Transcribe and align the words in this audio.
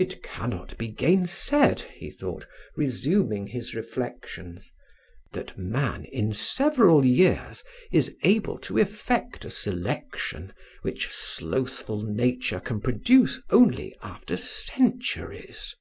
"It 0.00 0.20
cannot 0.20 0.76
be 0.78 0.88
gainsaid," 0.88 1.82
he 1.82 2.10
thought, 2.10 2.44
resuming 2.76 3.46
his 3.46 3.72
reflections, 3.72 4.72
"that 5.30 5.56
man 5.56 6.06
in 6.06 6.32
several 6.32 7.04
years 7.04 7.62
is 7.92 8.16
able 8.24 8.58
to 8.58 8.78
effect 8.78 9.44
a 9.44 9.50
selection 9.50 10.52
which 10.82 11.08
slothful 11.12 12.02
nature 12.02 12.58
can 12.58 12.80
produce 12.80 13.40
only 13.50 13.94
after 14.02 14.36
centuries. 14.36 15.76